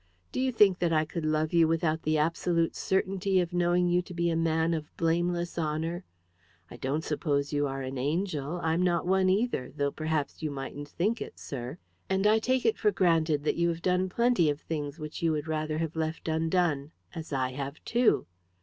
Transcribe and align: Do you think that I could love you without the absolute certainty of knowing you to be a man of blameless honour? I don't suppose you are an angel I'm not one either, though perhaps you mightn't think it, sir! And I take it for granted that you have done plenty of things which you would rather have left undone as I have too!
Do 0.31 0.39
you 0.41 0.51
think 0.51 0.79
that 0.79 0.91
I 0.91 1.05
could 1.05 1.25
love 1.27 1.53
you 1.53 1.67
without 1.67 2.01
the 2.01 2.17
absolute 2.17 2.75
certainty 2.75 3.39
of 3.39 3.53
knowing 3.53 3.87
you 3.87 4.01
to 4.01 4.15
be 4.15 4.31
a 4.31 4.35
man 4.35 4.73
of 4.73 4.89
blameless 4.97 5.59
honour? 5.59 6.05
I 6.71 6.77
don't 6.77 7.03
suppose 7.03 7.53
you 7.53 7.67
are 7.67 7.83
an 7.83 7.99
angel 7.99 8.59
I'm 8.63 8.81
not 8.81 9.05
one 9.05 9.29
either, 9.29 9.69
though 9.69 9.91
perhaps 9.91 10.41
you 10.41 10.49
mightn't 10.49 10.87
think 10.89 11.21
it, 11.21 11.37
sir! 11.37 11.77
And 12.09 12.25
I 12.25 12.39
take 12.39 12.65
it 12.65 12.79
for 12.79 12.89
granted 12.89 13.43
that 13.43 13.57
you 13.57 13.69
have 13.69 13.83
done 13.83 14.09
plenty 14.09 14.49
of 14.49 14.59
things 14.59 14.97
which 14.97 15.21
you 15.21 15.33
would 15.33 15.47
rather 15.47 15.77
have 15.77 15.95
left 15.95 16.27
undone 16.27 16.93
as 17.13 17.31
I 17.31 17.51
have 17.51 17.75
too! 17.85 18.25